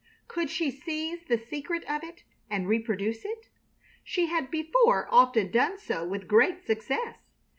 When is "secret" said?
1.37-1.83